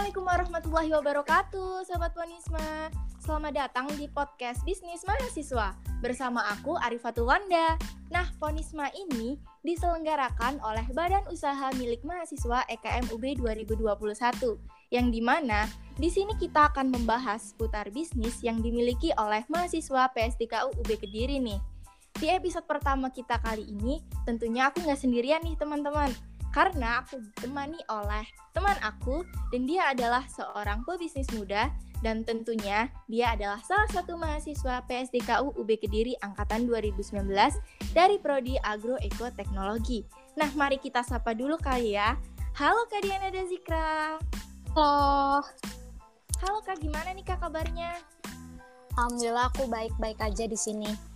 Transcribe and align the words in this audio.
Assalamualaikum 0.00 0.32
warahmatullahi 0.32 0.90
wabarakatuh, 0.96 1.84
Sobat 1.84 2.16
Ponisma. 2.16 2.88
Selamat 3.20 3.52
datang 3.52 3.84
di 4.00 4.08
podcast 4.08 4.64
Bisnis 4.64 5.04
Mahasiswa 5.04 5.76
bersama 6.00 6.40
aku 6.56 6.72
Arifatul 6.80 7.28
Wanda. 7.28 7.76
Nah, 8.08 8.24
Ponisma 8.40 8.88
ini 8.96 9.36
diselenggarakan 9.60 10.56
oleh 10.64 10.88
Badan 10.96 11.28
Usaha 11.28 11.68
Milik 11.76 12.00
Mahasiswa 12.00 12.64
EKM 12.72 13.12
UB 13.12 13.44
2021 13.44 14.56
yang 14.88 15.12
di 15.12 15.20
mana 15.20 15.68
di 16.00 16.08
sini 16.08 16.32
kita 16.32 16.72
akan 16.72 16.96
membahas 16.96 17.52
putar 17.60 17.92
bisnis 17.92 18.40
yang 18.40 18.64
dimiliki 18.64 19.12
oleh 19.20 19.44
mahasiswa 19.52 20.08
PSDKU 20.16 20.80
UB 20.80 20.96
Kediri 20.96 21.44
nih. 21.44 21.60
Di 22.16 22.32
episode 22.32 22.64
pertama 22.64 23.12
kita 23.12 23.36
kali 23.36 23.68
ini, 23.68 24.00
tentunya 24.24 24.72
aku 24.72 24.80
nggak 24.80 24.96
sendirian 24.96 25.44
nih 25.44 25.60
teman-teman 25.60 26.08
karena 26.50 27.02
aku 27.02 27.22
ditemani 27.22 27.78
oleh 27.90 28.26
teman 28.50 28.74
aku 28.82 29.22
dan 29.54 29.66
dia 29.66 29.94
adalah 29.94 30.26
seorang 30.26 30.82
pebisnis 30.82 31.30
muda 31.34 31.70
dan 32.00 32.24
tentunya 32.24 32.88
dia 33.06 33.36
adalah 33.36 33.60
salah 33.62 33.86
satu 33.92 34.16
mahasiswa 34.16 34.82
PSDKU 34.88 35.54
UB 35.54 35.70
Kediri 35.78 36.16
angkatan 36.24 36.66
2019 36.66 37.28
dari 37.92 38.16
prodi 38.18 38.56
Agroekoteknologi. 38.64 40.02
Nah, 40.40 40.48
mari 40.56 40.80
kita 40.80 41.04
sapa 41.04 41.36
dulu 41.36 41.60
kali 41.60 41.94
ya. 41.94 42.16
Halo 42.56 42.88
Kak 42.88 43.04
Diana 43.04 43.28
dan 43.28 43.46
Zikra. 43.46 44.16
Halo. 44.72 45.44
Halo 46.40 46.58
Kak, 46.64 46.80
gimana 46.80 47.12
nih 47.12 47.24
Kak 47.24 47.44
kabarnya? 47.44 48.00
Alhamdulillah 48.96 49.52
aku 49.52 49.68
baik-baik 49.68 50.18
aja 50.24 50.48
di 50.48 50.56
sini. 50.56 51.09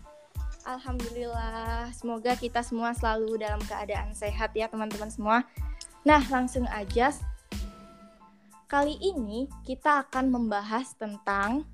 Alhamdulillah, 0.64 1.92
semoga 1.92 2.32
kita 2.41 2.64
semua 2.64 2.96
selalu 2.96 3.36
dalam 3.36 3.60
keadaan 3.68 4.16
sehat 4.16 4.57
ya 4.57 4.65
teman-teman 4.65 5.12
semua. 5.12 5.45
Nah, 6.09 6.24
langsung 6.32 6.65
aja. 6.73 7.12
Kali 8.65 8.96
ini 8.96 9.45
kita 9.68 10.09
akan 10.09 10.32
membahas 10.32 10.96
tentang 10.96 11.68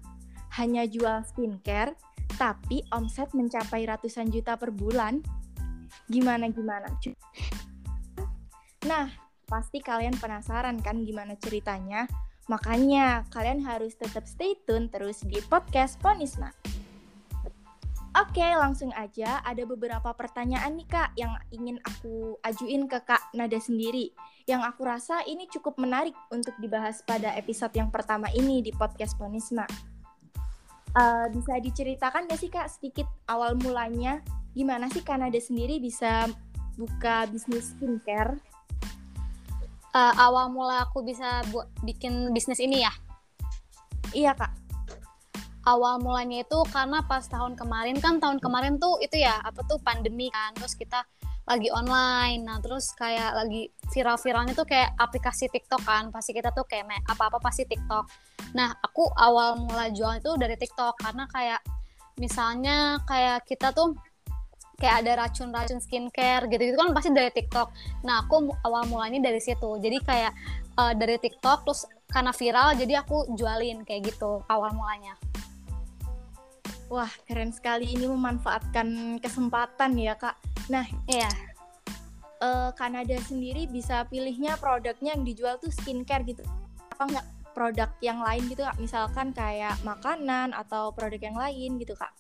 hanya 0.58 0.91
jual 0.91 1.22
skincare, 1.22 1.94
tapi 2.34 2.82
omset 2.91 3.30
mencapai 3.30 3.86
ratusan 3.86 4.27
juta 4.27 4.58
per 4.58 4.74
bulan. 4.74 5.22
Gimana 6.10 6.50
gimana? 6.50 6.91
Nah, 8.91 9.06
pasti 9.47 9.78
kalian 9.78 10.19
penasaran 10.19 10.82
kan 10.82 11.06
gimana 11.06 11.38
ceritanya? 11.38 12.10
Makanya 12.50 13.22
kalian 13.30 13.62
harus 13.62 13.94
tetap 13.94 14.27
stay 14.27 14.58
tune 14.66 14.91
terus 14.91 15.22
di 15.22 15.38
podcast 15.47 15.94
Ponisma. 16.02 16.50
Oke, 18.11 18.42
langsung 18.42 18.91
aja. 18.98 19.39
Ada 19.47 19.62
beberapa 19.62 20.11
pertanyaan 20.19 20.75
nih 20.75 20.89
Kak 20.91 21.14
yang 21.14 21.30
ingin 21.55 21.78
aku 21.86 22.34
ajuin 22.42 22.91
ke 22.91 22.98
Kak 23.06 23.30
Nada 23.39 23.55
sendiri. 23.62 24.11
Yang 24.50 24.66
aku 24.66 24.83
rasa 24.83 25.22
ini 25.30 25.47
cukup 25.47 25.78
menarik 25.78 26.19
untuk 26.34 26.58
dibahas 26.58 27.06
pada 27.06 27.31
episode 27.38 27.70
yang 27.78 27.86
pertama 27.94 28.27
ini 28.34 28.66
di 28.66 28.75
podcast 28.75 29.14
Ponisma. 29.14 29.62
Uh, 30.91 31.31
bisa 31.31 31.55
diceritakan 31.62 32.27
gak 32.27 32.41
sih 32.42 32.50
Kak 32.50 32.66
sedikit 32.66 33.06
awal 33.31 33.55
mulanya 33.62 34.19
gimana 34.58 34.91
sih 34.91 35.06
Kak 35.06 35.22
Nada 35.22 35.38
sendiri 35.38 35.78
bisa 35.78 36.27
buka 36.75 37.31
bisnis 37.31 37.78
skincare? 37.78 38.42
Uh, 39.94 40.14
awal 40.19 40.50
mula 40.50 40.83
aku 40.83 41.06
bisa 41.06 41.47
buat 41.55 41.70
bikin 41.86 42.34
bisnis 42.34 42.58
ini 42.58 42.83
ya? 42.83 42.91
Iya 44.11 44.34
Kak 44.34 44.59
awal 45.70 46.02
mulanya 46.02 46.42
itu 46.42 46.58
karena 46.74 46.98
pas 47.06 47.22
tahun 47.30 47.54
kemarin 47.54 48.02
kan 48.02 48.18
tahun 48.18 48.42
kemarin 48.42 48.82
tuh 48.82 48.98
itu 48.98 49.22
ya 49.22 49.38
apa 49.38 49.62
tuh 49.70 49.78
pandemi 49.78 50.26
kan 50.34 50.50
terus 50.58 50.74
kita 50.74 51.06
lagi 51.46 51.70
online. 51.70 52.46
Nah 52.46 52.58
terus 52.62 52.94
kayak 52.94 53.34
lagi 53.34 53.70
viral-viralnya 53.91 54.54
tuh 54.54 54.66
kayak 54.66 54.94
aplikasi 54.98 55.46
TikTok 55.50 55.82
kan 55.82 56.10
pasti 56.14 56.34
kita 56.34 56.50
tuh 56.50 56.66
kayak 56.66 56.86
apa-apa 57.06 57.38
pasti 57.38 57.66
TikTok. 57.66 58.06
Nah 58.54 58.75
aku 58.82 59.06
awal 59.14 59.59
mula 59.62 59.91
jual 59.94 60.19
itu 60.19 60.34
dari 60.38 60.59
TikTok 60.59 60.98
karena 60.98 61.26
kayak 61.30 61.60
misalnya 62.19 63.03
kayak 63.06 63.47
kita 63.47 63.70
tuh 63.70 63.94
kayak 64.80 65.04
ada 65.04 65.26
racun-racun 65.26 65.82
skincare 65.82 66.48
gitu 66.48 66.62
gitu 66.72 66.76
kan 66.78 66.94
pasti 66.94 67.10
dari 67.14 67.30
TikTok. 67.30 67.69
Nah 68.06 68.26
aku 68.26 68.50
awal 68.66 68.86
mulanya 68.91 69.19
dari 69.19 69.42
situ. 69.42 69.78
Jadi 69.82 69.98
kayak 70.03 70.32
uh, 70.78 70.92
dari 70.94 71.19
TikTok 71.19 71.66
terus 71.66 71.82
karena 72.10 72.34
viral 72.34 72.75
jadi 72.75 73.06
aku 73.06 73.38
jualin 73.38 73.86
kayak 73.86 74.14
gitu 74.14 74.42
awal 74.50 74.75
mulanya 74.75 75.14
Wah, 76.91 77.06
keren 77.23 77.55
sekali 77.55 77.95
ini 77.95 78.11
memanfaatkan 78.11 79.23
kesempatan 79.23 79.95
ya, 79.95 80.19
Kak. 80.19 80.34
Nah, 80.75 80.83
iya. 81.06 81.31
Uh, 82.43 82.75
Kanada 82.75 83.15
sendiri 83.23 83.71
bisa 83.71 84.03
pilihnya 84.11 84.59
produknya 84.59 85.15
yang 85.15 85.23
dijual 85.23 85.55
tuh 85.62 85.71
skincare 85.71 86.27
gitu. 86.27 86.43
Apa 86.99 87.06
nggak 87.06 87.27
produk 87.55 87.91
yang 88.03 88.19
lain 88.19 88.43
gitu, 88.51 88.67
Kak? 88.67 88.75
Misalkan 88.83 89.31
kayak 89.31 89.78
makanan 89.87 90.51
atau 90.51 90.91
produk 90.91 91.23
yang 91.23 91.39
lain 91.39 91.78
gitu, 91.78 91.95
Kak. 91.95 92.11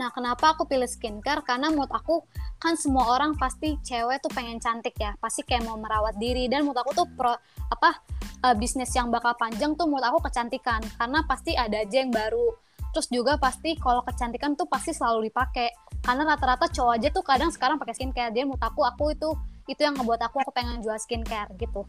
Nah, 0.00 0.08
kenapa 0.16 0.56
aku 0.56 0.64
pilih 0.64 0.88
skincare? 0.88 1.44
Karena 1.44 1.68
menurut 1.68 1.92
aku 1.92 2.24
kan 2.56 2.72
semua 2.72 3.20
orang 3.20 3.36
pasti 3.36 3.76
cewek 3.84 4.24
tuh 4.24 4.32
pengen 4.32 4.56
cantik 4.64 4.96
ya, 4.96 5.12
pasti 5.20 5.44
kayak 5.44 5.68
mau 5.68 5.76
merawat 5.76 6.16
diri 6.16 6.48
dan 6.48 6.64
menurut 6.64 6.88
aku 6.88 7.04
tuh 7.04 7.06
pro 7.18 7.36
apa 7.68 8.00
uh, 8.48 8.54
bisnis 8.56 8.96
yang 8.96 9.12
bakal 9.12 9.36
panjang 9.36 9.76
tuh 9.76 9.84
menurut 9.84 10.08
aku 10.08 10.24
kecantikan 10.30 10.80
karena 10.96 11.20
pasti 11.28 11.52
ada 11.52 11.84
aja 11.84 12.00
yang 12.00 12.14
baru 12.14 12.54
terus 12.92 13.08
juga 13.12 13.36
pasti 13.36 13.76
kalau 13.76 14.00
kecantikan 14.04 14.56
tuh 14.56 14.66
pasti 14.66 14.96
selalu 14.96 15.28
dipakai. 15.28 15.68
Karena 15.98 16.34
rata-rata 16.34 16.70
cowok 16.70 16.92
aja 16.94 17.08
tuh 17.10 17.24
kadang 17.26 17.50
sekarang 17.52 17.76
pakai 17.76 17.94
skincare. 17.94 18.32
Dia 18.32 18.46
menurut 18.46 18.62
aku 18.62 18.86
aku 18.86 19.12
itu 19.12 19.28
itu 19.68 19.80
yang 19.84 19.94
ngebuat 19.98 20.20
aku 20.24 20.40
aku 20.40 20.50
pengen 20.54 20.80
jual 20.80 20.96
skincare 20.96 21.52
gitu. 21.60 21.84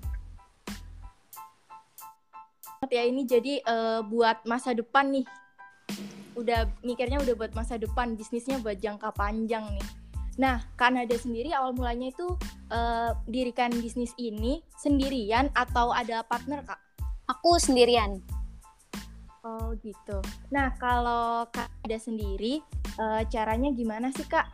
Ya 2.90 3.06
ini 3.06 3.28
jadi 3.28 3.62
uh, 3.64 4.02
buat 4.02 4.44
masa 4.50 4.74
depan 4.74 5.14
nih. 5.14 5.26
Udah 6.34 6.66
mikirnya 6.82 7.22
udah 7.22 7.36
buat 7.38 7.52
masa 7.54 7.78
depan. 7.78 8.18
Bisnisnya 8.18 8.60
buat 8.60 8.81
jangka 8.81 9.14
panjang 9.14 9.68
nih. 9.70 9.88
Nah 10.40 10.64
Kanada 10.80 11.14
sendiri 11.20 11.52
awal 11.52 11.76
mulanya 11.76 12.16
itu 12.16 12.34
uh, 12.72 13.12
dirikan 13.28 13.70
bisnis 13.76 14.16
ini 14.16 14.64
sendirian 14.80 15.52
atau 15.52 15.92
ada 15.92 16.24
partner 16.24 16.64
kak? 16.64 16.80
Aku 17.28 17.60
sendirian 17.60 18.24
Oh 19.50 19.74
gitu. 19.82 20.22
Nah 20.54 20.78
kalau 20.78 21.50
Kak 21.50 21.74
ada 21.82 21.98
sendiri, 21.98 22.62
uh, 23.02 23.26
caranya 23.34 23.74
gimana 23.74 24.14
sih 24.14 24.28
Kak 24.30 24.46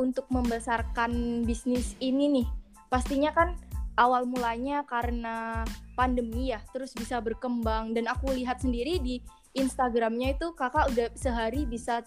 untuk 0.00 0.24
membesarkan 0.32 1.44
bisnis 1.44 1.92
ini 2.00 2.40
nih? 2.40 2.48
Pastinya 2.88 3.28
kan 3.36 3.60
awal 4.00 4.24
mulanya 4.24 4.88
karena 4.88 5.68
pandemi 5.92 6.54
ya, 6.54 6.64
terus 6.72 6.96
bisa 6.96 7.20
berkembang 7.20 7.92
dan 7.92 8.08
aku 8.08 8.32
lihat 8.32 8.64
sendiri 8.64 8.96
di 9.02 9.20
Instagramnya 9.52 10.38
itu 10.38 10.54
kakak 10.56 10.88
udah 10.96 11.08
sehari 11.18 11.68
bisa 11.68 12.00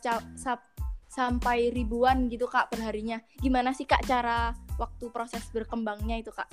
sampai 1.12 1.69
ribuan 1.69 2.31
gitu 2.31 2.47
kak 2.47 2.72
perharinya. 2.72 3.19
Gimana 3.38 3.75
sih 3.75 3.85
kak 3.85 4.08
cara 4.08 4.56
waktu 4.79 5.12
proses 5.12 5.46
berkembangnya 5.52 6.23
itu 6.23 6.31
kak? 6.31 6.47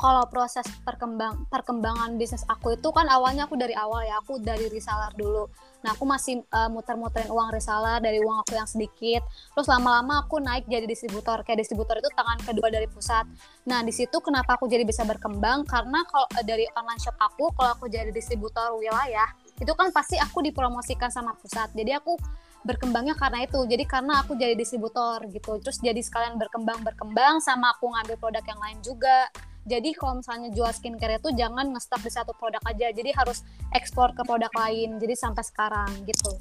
Kalau 0.00 0.26
proses 0.26 0.66
perkembang 0.82 1.46
perkembangan 1.46 2.18
bisnis 2.18 2.42
aku 2.50 2.74
itu 2.74 2.88
kan 2.90 3.06
awalnya 3.06 3.46
aku 3.46 3.54
dari 3.54 3.76
awal 3.76 4.02
ya 4.02 4.18
aku 4.18 4.42
dari 4.42 4.66
reseller 4.66 5.14
dulu. 5.14 5.46
Nah 5.82 5.94
aku 5.94 6.04
masih 6.06 6.42
uh, 6.50 6.70
muter-muterin 6.70 7.30
uang 7.30 7.50
reseller 7.54 7.98
dari 7.98 8.18
uang 8.22 8.42
aku 8.46 8.54
yang 8.58 8.66
sedikit. 8.66 9.22
Terus 9.54 9.66
lama-lama 9.70 10.26
aku 10.26 10.42
naik 10.42 10.66
jadi 10.66 10.86
distributor 10.86 11.42
kayak 11.46 11.62
distributor 11.62 11.98
itu 11.98 12.10
tangan 12.14 12.38
kedua 12.42 12.68
dari 12.70 12.86
pusat. 12.90 13.26
Nah 13.66 13.82
di 13.82 13.94
situ 13.94 14.18
kenapa 14.22 14.58
aku 14.58 14.66
jadi 14.66 14.82
bisa 14.82 15.06
berkembang? 15.06 15.66
Karena 15.66 16.02
kalau 16.06 16.26
uh, 16.26 16.44
dari 16.44 16.66
online 16.74 17.00
shop 17.02 17.16
aku 17.18 17.50
kalau 17.54 17.74
aku 17.74 17.86
jadi 17.86 18.10
distributor 18.10 18.74
wilayah 18.78 19.30
itu 19.58 19.70
kan 19.78 19.94
pasti 19.94 20.18
aku 20.18 20.42
dipromosikan 20.42 21.10
sama 21.14 21.38
pusat. 21.38 21.70
Jadi 21.74 21.94
aku 21.94 22.18
berkembangnya 22.62 23.18
karena 23.18 23.44
itu 23.44 23.58
jadi 23.66 23.84
karena 23.84 24.22
aku 24.22 24.38
jadi 24.38 24.54
distributor 24.54 25.22
gitu 25.28 25.58
terus 25.58 25.82
jadi 25.82 25.98
sekalian 25.98 26.38
berkembang 26.38 26.80
berkembang 26.82 27.42
sama 27.42 27.74
aku 27.74 27.90
ngambil 27.90 28.16
produk 28.18 28.44
yang 28.46 28.60
lain 28.62 28.78
juga 28.82 29.30
jadi 29.62 29.94
kalau 29.94 30.18
misalnya 30.18 30.50
jual 30.50 30.70
skincare 30.74 31.22
itu 31.22 31.30
jangan 31.38 31.70
ngestak 31.70 32.02
di 32.02 32.10
satu 32.10 32.34
produk 32.34 32.58
aja. 32.66 32.90
Jadi 32.90 33.14
harus 33.14 33.46
ekspor 33.70 34.10
ke 34.10 34.26
produk 34.26 34.50
lain. 34.58 34.98
Jadi 34.98 35.14
sampai 35.14 35.44
sekarang 35.46 35.90
gitu. 36.02 36.34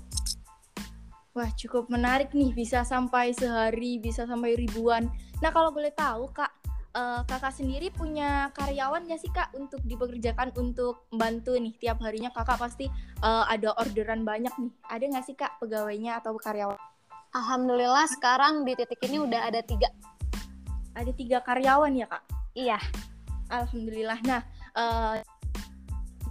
Wah, 1.32 1.48
cukup 1.56 1.88
menarik 1.88 2.36
nih 2.36 2.52
bisa 2.52 2.84
sampai 2.84 3.32
sehari, 3.32 4.02
bisa 4.04 4.28
sampai 4.28 4.58
ribuan. 4.58 5.08
Nah, 5.40 5.48
kalau 5.54 5.72
boleh 5.72 5.94
tahu, 5.96 6.28
Kak, 6.36 6.51
uh, 6.96 7.22
Kakak 7.28 7.56
sendiri 7.56 7.92
punya 7.92 8.50
karyawan 8.56 9.08
nggak 9.08 9.22
sih, 9.22 9.32
Kak, 9.32 9.56
untuk 9.56 9.82
dipekerjakan 9.84 10.56
untuk 10.56 11.08
membantu 11.12 11.56
nih 11.56 11.74
tiap 11.80 12.00
harinya 12.04 12.32
Kakak 12.32 12.60
pasti 12.60 12.88
uh, 13.24 13.46
ada 13.48 13.76
orderan 13.80 14.24
banyak 14.24 14.54
nih. 14.56 14.72
Ada 14.88 15.04
nggak 15.12 15.26
sih, 15.26 15.36
Kak, 15.36 15.60
pegawainya 15.60 16.20
atau 16.20 16.36
karyawan? 16.36 16.80
Alhamdulillah 17.32 18.12
sekarang 18.12 18.68
di 18.68 18.76
titik 18.76 19.00
ini 19.08 19.24
udah 19.24 19.48
ada 19.48 19.64
tiga. 19.64 19.88
Ada 20.96 21.16
tiga 21.16 21.40
karyawan 21.40 21.96
ya, 21.96 22.08
Kak? 22.12 22.24
Iya. 22.56 22.80
Alhamdulillah. 23.48 24.20
Nah, 24.28 24.42
uh, 24.76 25.16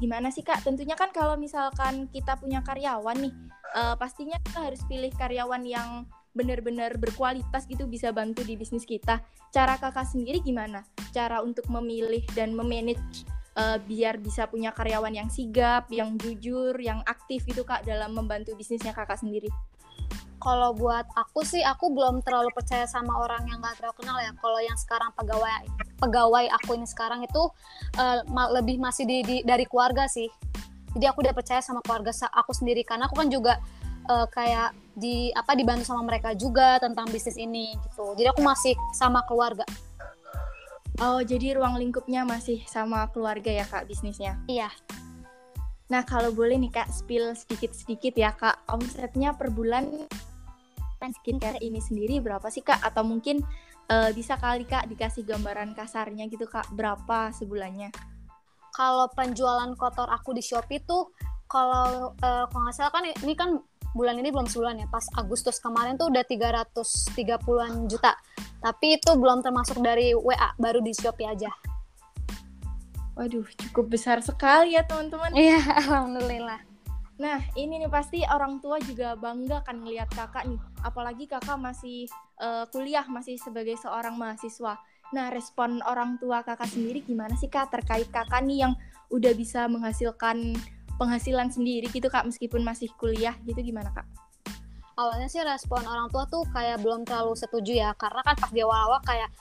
gimana 0.01 0.33
sih 0.33 0.41
kak? 0.41 0.65
Tentunya 0.65 0.97
kan 0.97 1.13
kalau 1.13 1.37
misalkan 1.37 2.09
kita 2.09 2.41
punya 2.41 2.65
karyawan 2.65 3.17
nih, 3.21 3.35
uh, 3.77 3.95
pastinya 4.01 4.41
kita 4.41 4.73
harus 4.73 4.81
pilih 4.89 5.13
karyawan 5.13 5.63
yang 5.69 6.09
benar-benar 6.31 6.95
berkualitas 6.97 7.67
gitu 7.67 7.91
bisa 7.91 8.15
bantu 8.15 8.47
di 8.47 8.55
bisnis 8.55 8.87
kita. 8.87 9.23
Cara 9.51 9.75
kakak 9.77 10.07
sendiri 10.07 10.39
gimana? 10.43 10.87
Cara 11.11 11.43
untuk 11.43 11.67
memilih 11.67 12.23
dan 12.39 12.55
memanage 12.55 13.27
uh, 13.59 13.79
biar 13.83 14.19
bisa 14.23 14.47
punya 14.47 14.71
karyawan 14.71 15.11
yang 15.11 15.29
sigap, 15.31 15.91
yang 15.91 16.15
jujur, 16.21 16.75
yang 16.79 17.03
aktif 17.07 17.43
gitu 17.47 17.67
kak 17.67 17.83
dalam 17.83 18.15
membantu 18.15 18.55
bisnisnya 18.55 18.95
kakak 18.95 19.19
sendiri? 19.19 19.51
Kalau 20.41 20.73
buat 20.73 21.05
aku 21.21 21.45
sih, 21.45 21.61
aku 21.61 21.93
belum 21.93 22.25
terlalu 22.25 22.49
percaya 22.57 22.89
sama 22.89 23.13
orang 23.21 23.45
yang 23.45 23.61
gak 23.61 23.77
terlalu 23.77 23.95
kenal 24.01 24.17
ya. 24.25 24.33
Kalau 24.41 24.57
yang 24.65 24.79
sekarang 24.81 25.13
pegawai 25.13 25.69
pegawai 26.01 26.49
aku 26.57 26.81
ini 26.81 26.89
sekarang 26.89 27.21
itu 27.21 27.43
uh, 28.01 28.25
lebih 28.57 28.81
masih 28.81 29.05
di, 29.05 29.21
di, 29.21 29.37
dari 29.45 29.69
keluarga 29.69 30.09
sih. 30.09 30.33
Jadi 30.97 31.05
aku 31.07 31.21
udah 31.23 31.37
percaya 31.37 31.61
sama 31.61 31.85
keluarga 31.85 32.11
aku 32.33 32.57
sendiri 32.57 32.83
karena 32.89 33.07
aku 33.07 33.21
kan 33.21 33.29
juga 33.29 33.61
uh, 34.09 34.27
kayak 34.31 34.73
di 34.97 35.33
apa 35.33 35.57
dibantu 35.57 35.85
sama 35.89 36.05
mereka 36.05 36.37
juga 36.37 36.77
tentang 36.81 37.09
bisnis 37.09 37.37
ini 37.41 37.77
gitu. 37.89 38.15
Jadi 38.17 38.29
aku 38.31 38.41
masih 38.45 38.77
sama 38.97 39.25
keluarga. 39.27 39.65
Oh, 41.01 41.25
jadi 41.25 41.57
ruang 41.57 41.81
lingkupnya 41.81 42.29
masih 42.29 42.61
sama 42.69 43.09
keluarga 43.09 43.49
ya 43.49 43.65
kak 43.65 43.89
bisnisnya? 43.89 44.37
Iya. 44.45 44.69
Nah 45.89 46.05
kalau 46.05 46.31
boleh 46.31 46.61
nih 46.61 46.69
kak 46.69 46.93
spill 46.93 47.33
sedikit-sedikit 47.33 48.15
ya 48.15 48.37
kak 48.37 48.61
omsetnya 48.69 49.33
per 49.33 49.49
bulan 49.49 49.89
skincare 51.01 51.57
ini 51.65 51.81
sendiri 51.81 52.21
berapa 52.21 52.45
sih 52.53 52.61
kak? 52.61 52.85
Atau 52.85 53.09
mungkin 53.09 53.41
uh, 53.89 54.13
bisa 54.13 54.37
kali 54.37 54.69
kak 54.69 54.93
dikasih 54.93 55.25
gambaran 55.25 55.73
kasarnya 55.73 56.29
gitu 56.29 56.45
kak 56.45 56.69
berapa 56.77 57.33
sebulannya? 57.33 57.89
Kalau 58.77 59.09
penjualan 59.17 59.73
kotor 59.81 60.13
aku 60.13 60.37
di 60.37 60.45
Shopee 60.45 60.85
tuh 60.85 61.09
kalau 61.51 62.15
uh, 62.23 62.45
kalau 62.47 62.63
nggak 62.63 62.77
salah 62.77 62.93
kan 62.93 63.09
ini 63.09 63.35
kan 63.35 63.59
bulan 63.97 64.19
ini 64.23 64.31
belum 64.31 64.47
sebulan 64.47 64.83
ya 64.83 64.87
pas 64.87 65.07
Agustus 65.19 65.59
kemarin 65.59 65.99
tuh 65.99 66.09
udah 66.09 66.23
330-an 66.23 67.91
juta 67.91 68.15
tapi 68.61 69.01
itu 69.01 69.11
belum 69.17 69.43
termasuk 69.43 69.83
dari 69.83 70.15
WA 70.15 70.55
baru 70.59 70.79
di 70.85 70.95
Shopee 70.95 71.27
aja 71.27 71.51
Waduh, 73.21 73.45
cukup 73.69 73.93
besar 73.93 74.25
sekali 74.25 74.81
ya 74.81 74.87
teman-teman. 74.89 75.37
Iya, 75.37 75.61
alhamdulillah. 75.85 76.57
Nah, 77.21 77.37
ini 77.53 77.77
nih 77.77 77.93
pasti 77.93 78.25
orang 78.25 78.65
tua 78.65 78.81
juga 78.81 79.13
bangga 79.13 79.61
kan 79.61 79.77
ngelihat 79.85 80.09
kakak 80.09 80.49
nih. 80.49 80.57
Apalagi 80.81 81.29
kakak 81.29 81.61
masih 81.61 82.09
uh, 82.41 82.65
kuliah, 82.73 83.05
masih 83.05 83.37
sebagai 83.37 83.77
seorang 83.77 84.17
mahasiswa. 84.17 84.81
Nah, 85.13 85.29
respon 85.29 85.85
orang 85.85 86.17
tua 86.17 86.41
kakak 86.41 86.73
sendiri 86.73 87.05
gimana 87.05 87.37
sih 87.37 87.53
kak 87.53 87.69
terkait 87.69 88.09
kakak 88.09 88.41
nih 88.41 88.65
yang 88.65 88.73
udah 89.13 89.37
bisa 89.37 89.69
menghasilkan 89.69 90.57
penghasilan 91.01 91.49
sendiri 91.49 91.89
gitu 91.89 92.13
kak 92.13 92.29
meskipun 92.29 92.61
masih 92.61 92.93
kuliah 93.01 93.33
gitu 93.49 93.57
gimana 93.65 93.89
kak? 93.97 94.05
Awalnya 95.01 95.33
sih 95.33 95.41
respon 95.41 95.81
orang 95.89 96.13
tua 96.13 96.29
tuh 96.29 96.45
kayak 96.53 96.85
belum 96.85 97.09
terlalu 97.09 97.33
setuju 97.33 97.73
ya 97.73 97.91
karena 97.97 98.21
kan 98.21 98.37
pas 98.37 98.53
di 98.53 98.61
awal-awal 98.61 99.01
kayak 99.01 99.33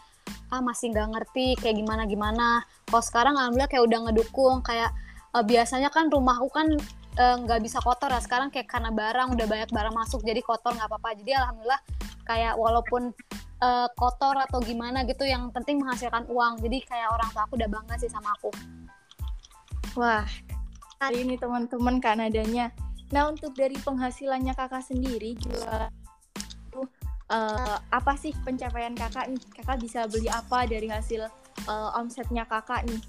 ah 0.55 0.63
masih 0.63 0.95
nggak 0.95 1.19
ngerti 1.19 1.59
kayak 1.59 1.75
gimana 1.83 2.07
gimana. 2.07 2.63
Kalau 2.87 3.03
sekarang 3.03 3.35
alhamdulillah 3.35 3.67
kayak 3.67 3.83
udah 3.83 3.99
ngedukung 4.07 4.63
kayak 4.63 4.95
uh, 5.35 5.43
biasanya 5.43 5.91
kan 5.91 6.07
rumahku 6.07 6.47
kan 6.47 6.79
eh, 7.19 7.35
nggak 7.43 7.59
uh, 7.59 7.63
bisa 7.63 7.83
kotor 7.83 8.07
ya 8.07 8.21
sekarang 8.23 8.47
kayak 8.49 8.71
karena 8.71 8.89
barang 8.95 9.35
udah 9.35 9.45
banyak 9.49 9.69
barang 9.69 9.93
masuk 9.93 10.23
jadi 10.23 10.39
kotor 10.39 10.73
nggak 10.79 10.87
apa-apa. 10.87 11.19
Jadi 11.19 11.31
alhamdulillah 11.35 11.81
kayak 12.23 12.53
walaupun 12.55 13.11
uh, 13.59 13.87
kotor 13.99 14.39
atau 14.39 14.63
gimana 14.63 15.03
gitu 15.03 15.27
yang 15.27 15.51
penting 15.51 15.77
menghasilkan 15.83 16.23
uang. 16.31 16.63
Jadi 16.63 16.87
kayak 16.87 17.11
orang 17.11 17.29
tua 17.35 17.43
aku 17.43 17.59
udah 17.59 17.69
bangga 17.69 17.95
sih 17.99 18.07
sama 18.07 18.31
aku. 18.39 18.49
Wah 19.99 20.25
hari 20.99 21.23
ini 21.23 21.39
teman-teman 21.39 22.03
kan 22.03 22.19
adanya 22.19 22.71
nah 23.09 23.25
untuk 23.31 23.57
dari 23.57 23.75
penghasilannya 23.81 24.53
kakak 24.53 24.85
sendiri 24.85 25.33
jual 25.39 25.89
uh, 27.29 27.77
apa 27.93 28.13
sih 28.17 28.33
pencapaian 28.43 28.93
kakak 28.97 29.29
nih? 29.29 29.41
Kakak 29.61 29.77
bisa 29.79 30.05
beli 30.09 30.27
apa 30.29 30.65
dari 30.65 30.89
hasil 30.89 31.29
uh, 31.69 31.89
omsetnya 31.97 32.43
kakak 32.45 32.85
nih? 32.89 33.01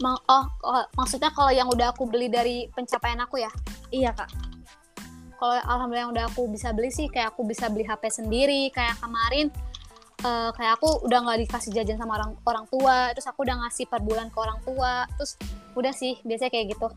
Ma 0.00 0.12
oh, 0.28 0.44
oh, 0.64 0.84
maksudnya 0.96 1.32
kalau 1.32 1.48
yang 1.48 1.68
udah 1.72 1.92
aku 1.92 2.04
beli 2.04 2.28
dari 2.28 2.68
pencapaian 2.72 3.20
aku 3.20 3.42
ya? 3.42 3.50
Iya 3.90 4.12
kak. 4.14 4.30
Kalau 5.36 5.52
alhamdulillah 5.68 6.04
yang 6.08 6.12
udah 6.16 6.24
aku 6.32 6.48
bisa 6.48 6.72
beli 6.72 6.88
sih, 6.88 7.12
kayak 7.12 7.36
aku 7.36 7.44
bisa 7.44 7.68
beli 7.68 7.84
HP 7.84 8.08
sendiri. 8.08 8.72
Kayak 8.72 8.96
kemarin, 9.04 9.52
uh, 10.24 10.50
kayak 10.54 10.78
aku 10.80 11.04
udah 11.04 11.18
nggak 11.26 11.48
dikasih 11.48 11.70
jajan 11.74 11.98
sama 12.00 12.16
orang 12.16 12.32
orang 12.46 12.66
tua. 12.70 13.10
Terus 13.12 13.26
aku 13.28 13.44
udah 13.44 13.56
ngasih 13.66 13.84
per 13.90 14.00
bulan 14.00 14.32
ke 14.32 14.38
orang 14.38 14.60
tua. 14.64 15.04
Terus 15.18 15.32
udah 15.76 15.92
sih, 15.92 16.16
biasanya 16.24 16.52
kayak 16.54 16.66
gitu. 16.72 16.88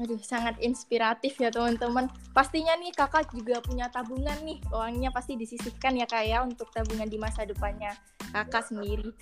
Aduh, 0.00 0.20
sangat 0.24 0.56
inspiratif 0.64 1.36
ya 1.36 1.52
teman-teman. 1.52 2.08
Pastinya 2.32 2.72
nih 2.80 2.96
kakak 2.96 3.28
juga 3.32 3.60
punya 3.60 3.92
tabungan 3.92 4.36
nih. 4.42 4.58
Uangnya 4.72 5.12
pasti 5.12 5.36
disisihkan 5.36 5.96
ya 6.00 6.08
kak 6.08 6.24
ya 6.24 6.40
untuk 6.40 6.72
tabungan 6.72 7.06
di 7.08 7.20
masa 7.20 7.44
depannya 7.44 7.92
kakak 8.32 8.64
sendiri. 8.66 9.12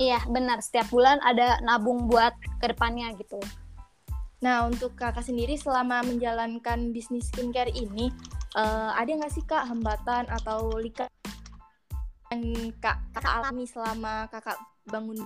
Iya, 0.00 0.24
benar. 0.32 0.64
Setiap 0.64 0.88
bulan 0.88 1.20
ada 1.20 1.60
nabung 1.60 2.08
buat 2.08 2.32
ke 2.58 2.72
depannya 2.72 3.12
gitu. 3.20 3.36
Nah, 4.42 4.66
untuk 4.66 4.96
kakak 4.98 5.22
sendiri 5.22 5.54
selama 5.54 6.02
menjalankan 6.02 6.90
bisnis 6.90 7.30
skincare 7.30 7.70
ini, 7.70 8.10
uh, 8.58 8.90
ada 8.96 9.12
nggak 9.12 9.30
sih 9.30 9.44
kak 9.46 9.68
hambatan 9.68 10.26
atau 10.26 10.72
lika 10.80 11.06
yang 12.32 12.72
kak, 12.80 12.98
kakak 13.12 13.34
alami 13.40 13.64
selama 13.68 14.26
kakak 14.32 14.58
bangun. 14.88 15.20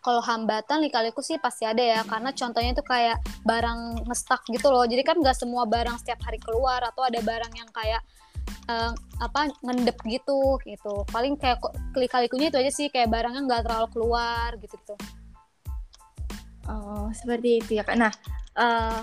Kalau 0.00 0.24
hambatan 0.24 0.80
kali-kaliku 0.80 1.20
sih 1.20 1.36
pasti 1.36 1.68
ada 1.68 1.84
ya 1.84 2.00
karena 2.08 2.32
contohnya 2.32 2.72
itu 2.72 2.80
kayak 2.80 3.20
barang 3.44 4.08
ngestak 4.08 4.40
gitu 4.48 4.72
loh. 4.72 4.88
Jadi 4.88 5.04
kan 5.04 5.20
nggak 5.20 5.36
semua 5.36 5.68
barang 5.68 6.00
setiap 6.00 6.24
hari 6.24 6.40
keluar 6.40 6.80
atau 6.80 7.04
ada 7.04 7.20
barang 7.20 7.52
yang 7.52 7.68
kayak 7.68 8.00
uh, 8.72 8.96
apa 9.20 9.52
ngendep 9.60 10.00
gitu 10.08 10.56
gitu. 10.64 11.04
Paling 11.12 11.36
kayak 11.36 11.60
kali-kalikunya 11.92 12.48
itu 12.48 12.56
aja 12.56 12.72
sih 12.72 12.88
kayak 12.88 13.12
barangnya 13.12 13.44
nggak 13.44 13.62
terlalu 13.68 13.88
keluar 13.92 14.56
gitu 14.56 14.80
gitu 14.80 14.96
oh 16.70 17.08
seperti 17.10 17.58
itu 17.62 17.70
ya 17.78 17.84
kak. 17.84 17.98
Nah 17.98 18.12
uh, 18.58 19.02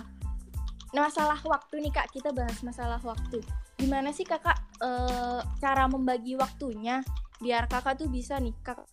masalah 0.96 1.40
waktu 1.44 1.84
nih 1.84 1.92
kak. 1.92 2.08
Kita 2.16 2.32
bahas 2.32 2.60
masalah 2.64 3.00
waktu 3.04 3.44
gimana 3.78 4.10
sih 4.10 4.26
kakak 4.26 4.58
uh, 4.82 5.42
cara 5.62 5.86
membagi 5.86 6.34
waktunya 6.34 7.06
biar 7.38 7.70
kakak 7.70 8.02
tuh 8.02 8.10
bisa 8.10 8.42
nih 8.42 8.54
kakak 8.66 8.90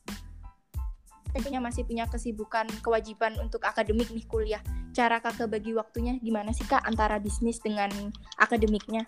tentunya 1.34 1.58
masih 1.58 1.82
punya 1.82 2.06
kesibukan 2.06 2.70
kewajiban 2.78 3.34
untuk 3.42 3.66
akademik 3.66 4.06
nih 4.14 4.22
kuliah. 4.30 4.62
Cara 4.94 5.18
kakak 5.18 5.50
bagi 5.50 5.74
waktunya 5.74 6.14
gimana 6.22 6.54
sih 6.54 6.62
kak 6.62 6.86
antara 6.86 7.18
bisnis 7.18 7.58
dengan 7.58 7.90
akademiknya? 8.38 9.02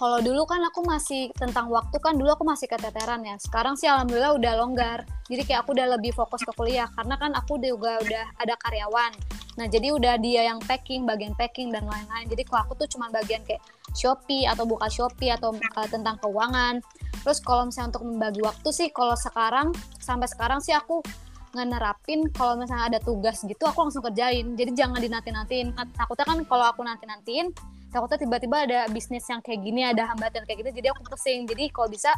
Kalau 0.00 0.16
dulu 0.24 0.48
kan 0.48 0.64
aku 0.64 0.80
masih 0.80 1.28
tentang 1.36 1.68
waktu 1.68 1.92
kan 2.00 2.16
dulu 2.16 2.32
aku 2.32 2.40
masih 2.48 2.64
keteteran 2.72 3.20
ya. 3.20 3.36
Sekarang 3.36 3.76
sih 3.76 3.84
alhamdulillah 3.84 4.32
udah 4.32 4.52
longgar. 4.56 5.04
Jadi 5.28 5.44
kayak 5.44 5.68
aku 5.68 5.76
udah 5.76 5.92
lebih 5.92 6.16
fokus 6.16 6.40
ke 6.40 6.48
kuliah 6.56 6.88
karena 6.96 7.20
kan 7.20 7.36
aku 7.36 7.60
juga 7.60 8.00
udah 8.00 8.24
ada 8.40 8.56
karyawan. 8.64 9.12
Nah 9.60 9.68
jadi 9.68 9.92
udah 9.92 10.16
dia 10.16 10.48
yang 10.48 10.56
packing, 10.64 11.04
bagian 11.04 11.36
packing 11.36 11.68
dan 11.68 11.84
lain-lain. 11.84 12.32
Jadi 12.32 12.48
kalau 12.48 12.64
aku 12.64 12.80
tuh 12.80 12.88
cuma 12.96 13.12
bagian 13.12 13.44
kayak 13.44 13.60
Shopee 13.92 14.48
atau 14.48 14.64
buka 14.64 14.88
Shopee 14.88 15.36
atau 15.36 15.52
uh, 15.52 15.88
tentang 15.92 16.16
keuangan. 16.24 16.80
Terus 17.20 17.44
kalau 17.44 17.68
misalnya 17.68 17.92
untuk 17.92 18.04
membagi 18.08 18.40
waktu 18.40 18.68
sih, 18.72 18.88
kalau 18.96 19.12
sekarang 19.20 19.76
sampai 20.00 20.32
sekarang 20.32 20.64
sih 20.64 20.72
aku 20.72 21.04
ngenerapin 21.52 22.24
kalau 22.32 22.56
misalnya 22.56 22.96
ada 22.96 23.00
tugas 23.04 23.44
gitu 23.44 23.68
aku 23.68 23.84
langsung 23.84 24.00
kerjain. 24.00 24.56
Jadi 24.56 24.72
jangan 24.72 24.96
dinanti-nantiin. 24.96 25.76
Takutnya 25.92 26.24
kan 26.24 26.40
kalau 26.48 26.64
aku 26.72 26.80
nanti-nantiin, 26.88 27.52
takutnya 27.90 28.18
tiba-tiba 28.22 28.56
ada 28.64 28.78
bisnis 28.88 29.26
yang 29.26 29.42
kayak 29.42 29.60
gini, 29.60 29.84
ada 29.84 30.06
hambatan 30.08 30.46
kayak 30.46 30.64
gitu. 30.64 30.70
Jadi 30.82 30.86
aku 30.94 31.02
pusing. 31.10 31.44
Jadi 31.44 31.68
kalau 31.74 31.90
bisa 31.90 32.14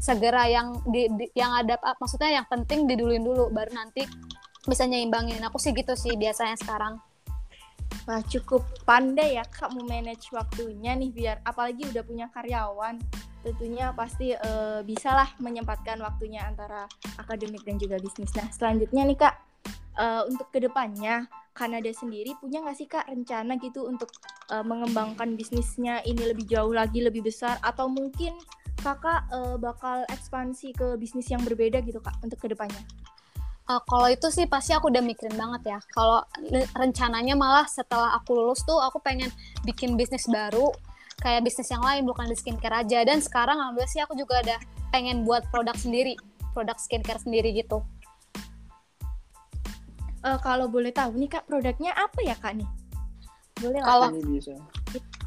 segera 0.00 0.48
yang 0.48 0.80
di, 0.88 1.12
di 1.12 1.26
yang 1.36 1.52
ada 1.52 1.76
maksudnya 2.00 2.40
yang 2.40 2.46
penting 2.48 2.88
diduluin 2.88 3.20
dulu 3.20 3.52
baru 3.52 3.68
nanti 3.74 4.08
bisa 4.64 4.88
nyimbangin 4.88 5.40
aku 5.44 5.60
sih 5.60 5.76
gitu 5.76 5.92
sih 5.92 6.16
biasanya 6.16 6.56
sekarang 6.56 7.00
Wah 8.06 8.22
cukup 8.22 8.64
pandai 8.86 9.36
ya 9.36 9.44
kak 9.44 9.74
mau 9.74 9.82
manage 9.84 10.30
waktunya 10.30 10.94
nih 10.94 11.10
biar 11.10 11.36
apalagi 11.42 11.90
udah 11.90 12.02
punya 12.06 12.26
karyawan 12.30 12.96
tentunya 13.42 13.90
pasti 13.92 14.30
uh, 14.32 14.80
bisalah 14.86 15.26
menyempatkan 15.42 15.98
waktunya 16.00 16.44
antara 16.44 16.84
akademik 17.16 17.64
dan 17.64 17.80
juga 17.80 17.96
bisnis. 17.98 18.30
Nah 18.36 18.46
selanjutnya 18.52 19.02
nih 19.04 19.18
kak 19.18 19.34
uh, 19.98 20.22
untuk 20.28 20.52
ke 20.52 20.62
depannya 20.62 21.26
Kanada 21.50 21.90
sendiri 21.90 22.38
punya 22.38 22.62
nggak 22.62 22.76
sih 22.78 22.86
kak 22.86 23.10
rencana 23.10 23.58
gitu 23.58 23.84
untuk 23.90 24.08
uh, 24.54 24.62
mengembangkan 24.62 25.34
bisnisnya 25.34 26.00
ini 26.06 26.30
lebih 26.30 26.46
jauh 26.46 26.70
lagi 26.70 27.02
lebih 27.02 27.26
besar 27.26 27.58
atau 27.60 27.90
mungkin 27.90 28.32
kakak 28.80 29.28
uh, 29.28 29.60
bakal 29.60 30.06
ekspansi 30.08 30.72
ke 30.72 30.96
bisnis 30.96 31.28
yang 31.28 31.42
berbeda 31.44 31.82
gitu 31.84 32.00
kak 32.00 32.16
untuk 32.24 32.38
ke 32.40 32.48
depannya? 32.48 32.80
Uh, 33.70 33.78
kalau 33.86 34.10
itu 34.10 34.26
sih 34.34 34.50
pasti 34.50 34.74
aku 34.74 34.90
udah 34.90 35.04
mikirin 35.04 35.36
banget 35.36 35.76
ya. 35.76 35.78
Kalau 35.94 36.26
rencananya 36.74 37.38
malah 37.38 37.68
setelah 37.70 38.18
aku 38.18 38.34
lulus 38.34 38.66
tuh 38.66 38.80
aku 38.82 38.98
pengen 38.98 39.30
bikin 39.62 39.94
bisnis 39.94 40.26
baru 40.26 40.74
kayak 41.20 41.44
bisnis 41.44 41.68
yang 41.68 41.84
lain 41.84 42.02
bukan 42.08 42.26
di 42.26 42.34
skincare 42.34 42.82
aja. 42.82 43.06
Dan 43.06 43.22
sekarang 43.22 43.60
alhamdulillah 43.60 43.92
sih 43.92 44.02
aku 44.02 44.18
juga 44.18 44.42
ada 44.42 44.56
pengen 44.90 45.22
buat 45.22 45.46
produk 45.54 45.76
sendiri, 45.78 46.18
produk 46.50 46.74
skincare 46.82 47.22
sendiri 47.22 47.54
gitu. 47.54 47.84
Uh, 50.20 50.38
kalau 50.40 50.68
boleh 50.68 50.92
tahu 50.92 51.16
nih 51.16 51.30
kak 51.32 51.48
produknya 51.48 51.96
apa 51.96 52.20
ya 52.20 52.36
kak 52.36 52.60
nih? 52.60 52.68
Boleh 53.60 53.80
lah. 53.80 53.88
Kalau 53.88 54.08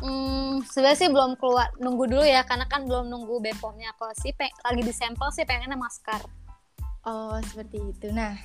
Hmm, 0.03 0.59
sebenarnya 0.67 0.99
sih 0.99 1.07
belum 1.07 1.39
keluar, 1.39 1.71
nunggu 1.79 2.11
dulu 2.11 2.27
ya 2.27 2.43
karena 2.43 2.67
kan 2.67 2.83
belum 2.83 3.07
nunggu 3.07 3.39
Bepomnya. 3.39 3.95
Kalau 3.95 4.11
sih 4.19 4.35
lagi 4.35 4.83
di 4.83 4.91
sampel 4.91 5.31
sih 5.31 5.47
pengennya 5.47 5.79
masker. 5.79 6.19
Oh, 7.07 7.39
seperti 7.39 7.79
itu. 7.79 8.11
Nah, 8.11 8.35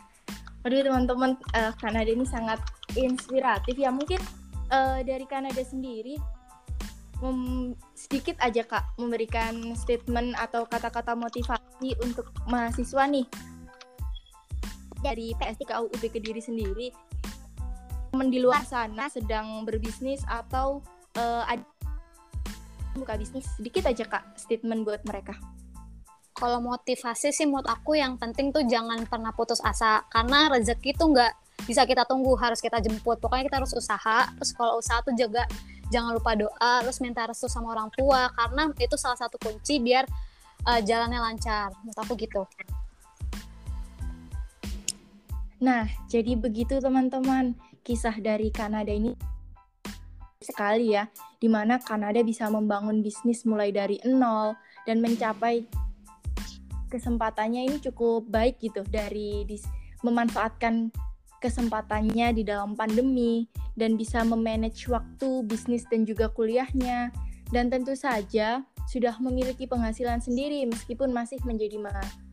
Aduh 0.67 0.83
teman-teman, 0.83 1.38
uh, 1.55 1.73
Kanada 1.78 2.11
ini 2.11 2.26
sangat 2.26 2.59
inspiratif 2.99 3.78
ya. 3.78 3.95
Mungkin 3.95 4.19
uh, 4.69 5.00
dari 5.07 5.25
Kanada 5.25 5.62
sendiri 5.62 6.19
mem 7.19 7.75
sedikit 7.99 8.38
aja 8.38 8.62
kak 8.62 8.95
memberikan 8.95 9.75
statement 9.75 10.38
atau 10.38 10.62
kata-kata 10.71 11.19
motivasi 11.19 11.99
untuk 11.99 12.31
mahasiswa 12.47 13.11
nih 13.11 13.26
dari 15.00 15.35
PST 15.38 15.64
ke 15.69 15.75
UB 15.75 16.02
Kediri 16.11 16.43
sendiri 16.43 16.90
teman 18.09 18.33
di 18.33 18.40
luar 18.40 18.64
sana 18.64 19.07
sedang 19.12 19.62
berbisnis 19.62 20.25
atau 20.26 20.81
uh, 21.14 21.45
ada 21.47 21.62
buka 22.99 23.14
bisnis. 23.14 23.47
Sedikit 23.55 23.87
aja 23.87 24.05
kak 24.09 24.35
statement 24.35 24.83
buat 24.83 25.05
mereka. 25.07 25.38
Kalau 26.35 26.62
motivasi 26.62 27.35
sih 27.35 27.47
menurut 27.47 27.67
aku 27.67 27.99
yang 27.99 28.19
penting 28.19 28.55
tuh 28.55 28.62
jangan 28.67 29.07
pernah 29.07 29.35
putus 29.35 29.62
asa 29.62 30.07
karena 30.11 30.50
rezeki 30.50 30.95
tuh 30.95 31.14
nggak 31.14 31.33
bisa 31.67 31.83
kita 31.87 32.07
tunggu 32.07 32.35
harus 32.38 32.59
kita 32.59 32.83
jemput. 32.83 33.23
Pokoknya 33.23 33.50
kita 33.50 33.57
harus 33.62 33.75
usaha 33.75 34.26
terus 34.35 34.50
kalau 34.55 34.78
usaha 34.78 35.02
tuh 35.02 35.14
juga 35.14 35.47
jangan 35.90 36.14
lupa 36.14 36.35
doa 36.35 36.83
terus 36.83 36.99
minta 36.99 37.26
restu 37.26 37.47
sama 37.47 37.75
orang 37.75 37.90
tua 37.95 38.31
karena 38.35 38.71
itu 38.78 38.95
salah 38.99 39.19
satu 39.19 39.38
kunci 39.38 39.78
biar 39.83 40.07
uh, 40.67 40.81
jalannya 40.83 41.23
lancar. 41.23 41.75
Menurut 41.83 41.99
aku 42.02 42.14
gitu 42.19 42.43
nah 45.59 45.91
jadi 46.07 46.38
begitu 46.38 46.79
teman-teman 46.79 47.59
kisah 47.83 48.15
dari 48.19 48.55
Kanada 48.55 48.95
ini 48.95 49.15
sekali 50.38 50.95
ya 50.95 51.11
di 51.43 51.50
mana 51.50 51.83
Kanada 51.83 52.23
bisa 52.23 52.47
membangun 52.47 53.03
bisnis 53.03 53.43
mulai 53.43 53.75
dari 53.75 53.99
nol 54.07 54.55
dan 54.87 55.03
mencapai 55.03 55.67
kesempatannya 56.88 57.69
ini 57.69 57.77
cukup 57.83 58.25
baik 58.31 58.62
gitu 58.62 58.87
dari 58.87 59.45
memanfaatkan 60.07 60.95
kesempatannya 61.38 62.35
di 62.35 62.43
dalam 62.43 62.75
pandemi 62.75 63.47
dan 63.79 63.95
bisa 63.95 64.23
memanage 64.27 64.91
waktu 64.91 65.47
bisnis 65.47 65.87
dan 65.87 66.03
juga 66.03 66.31
kuliahnya 66.31 67.15
dan 67.55 67.71
tentu 67.71 67.95
saja 67.95 68.62
sudah 68.88 69.15
memiliki 69.21 69.69
penghasilan 69.69 70.19
sendiri 70.19 70.65
meskipun 70.67 71.12
masih 71.12 71.38
menjadi 71.45 71.77
mahasiswa. 71.77 72.28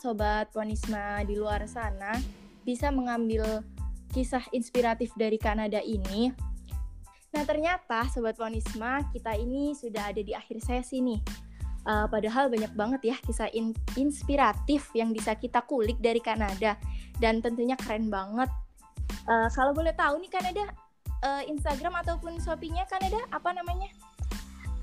Sobat 0.00 0.48
Ponisma 0.50 1.20
di 1.28 1.36
luar 1.36 1.68
sana 1.68 2.16
bisa 2.64 2.88
mengambil 2.88 3.64
kisah 4.12 4.42
inspiratif 4.56 5.12
dari 5.16 5.36
Kanada 5.36 5.80
ini. 5.84 6.32
Nah 7.36 7.44
ternyata 7.44 8.08
Sobat 8.08 8.40
Ponisma 8.40 9.04
kita 9.12 9.36
ini 9.36 9.76
sudah 9.76 10.08
ada 10.12 10.20
di 10.24 10.32
akhir 10.32 10.64
sesi 10.64 11.04
nih 11.04 11.20
Uh, 11.88 12.04
padahal 12.04 12.52
banyak 12.52 12.68
banget 12.76 13.00
ya 13.00 13.16
kisah 13.24 13.48
in 13.56 13.72
inspiratif 13.96 14.92
yang 14.92 15.08
bisa 15.08 15.32
kita 15.32 15.64
kulik 15.64 15.96
dari 16.04 16.20
Kanada 16.20 16.76
dan 17.16 17.40
tentunya 17.40 17.80
keren 17.80 18.12
banget. 18.12 18.52
Uh, 19.24 19.48
kalau 19.56 19.72
boleh 19.72 19.96
tahu 19.96 20.20
nih 20.20 20.28
Kanada 20.28 20.68
uh, 21.24 21.40
Instagram 21.48 21.96
ataupun 22.04 22.36
Shopee-nya 22.44 22.84
Kanada 22.84 23.24
apa 23.32 23.56
namanya? 23.56 23.88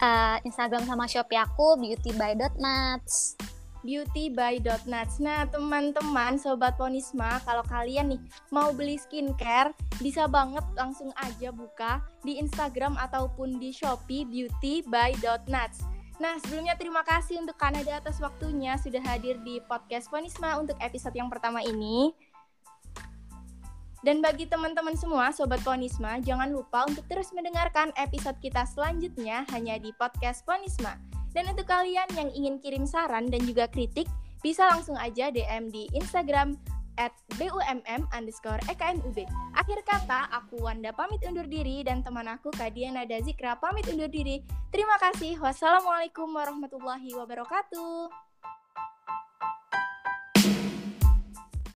Uh, 0.01 0.42
Instagram 0.50 0.89
sama 0.89 1.06
Shopee 1.06 1.38
aku 1.38 1.77
beautyby.nuts 3.86 4.75
beautyby.nuts. 4.86 5.22
Nah, 5.22 5.46
teman-teman, 5.48 6.42
sobat 6.42 6.75
Ponisma, 6.75 7.39
kalau 7.46 7.62
kalian 7.63 8.18
nih 8.18 8.22
mau 8.50 8.74
beli 8.74 8.98
skincare, 8.98 9.72
bisa 10.01 10.25
banget 10.25 10.65
langsung 10.74 11.13
aja 11.22 11.54
buka 11.54 12.01
di 12.25 12.42
Instagram 12.42 12.98
ataupun 12.98 13.62
di 13.62 13.70
Shopee 13.72 14.25
beautyby.nuts. 14.25 15.86
Nah, 16.18 16.39
sebelumnya 16.39 16.80
terima 16.80 17.04
kasih 17.04 17.44
untuk 17.44 17.60
Kanada 17.60 18.00
atas 18.00 18.24
waktunya 18.24 18.80
sudah 18.80 19.04
hadir 19.04 19.36
di 19.44 19.60
podcast 19.68 20.08
Ponisma 20.08 20.56
untuk 20.58 20.80
episode 20.80 21.15
yang 21.15 21.27
pertama 21.27 21.60
ini. 21.60 22.15
Dan 24.06 24.22
bagi 24.22 24.46
teman-teman 24.46 24.94
semua, 24.94 25.34
Sobat 25.34 25.65
Ponisma, 25.65 26.22
jangan 26.22 26.54
lupa 26.54 26.86
untuk 26.86 27.04
terus 27.10 27.34
mendengarkan 27.34 27.89
episode 27.98 28.38
kita 28.38 28.63
selanjutnya 28.70 29.50
hanya 29.50 29.82
di 29.82 29.89
podcast 29.98 30.46
Ponisma. 30.46 31.15
Dan 31.36 31.51
untuk 31.51 31.68
kalian 31.68 32.08
yang 32.15 32.32
ingin 32.32 32.63
kirim 32.63 32.88
saran 32.88 33.27
dan 33.27 33.44
juga 33.44 33.68
kritik, 33.68 34.08
bisa 34.39 34.72
langsung 34.72 34.96
aja 34.96 35.27
DM 35.27 35.68
di 35.68 35.92
Instagram 35.92 36.56
at 36.96 37.12
BUMM 37.36 38.08
underscore 38.15 38.63
EKNUB. 38.72 39.27
Akhir 39.60 39.84
kata, 39.84 40.32
aku 40.32 40.63
Wanda 40.63 40.96
pamit 40.96 41.20
undur 41.27 41.44
diri 41.44 41.84
dan 41.84 42.00
teman 42.08 42.32
aku 42.32 42.56
Kadiana 42.56 43.04
Dazikra 43.04 43.60
pamit 43.60 43.84
undur 43.92 44.08
diri. 44.08 44.39
Terima 44.72 44.96
kasih. 44.96 45.36
Wassalamualaikum 45.44 46.32
warahmatullahi 46.32 47.12
wabarakatuh. 47.12 48.25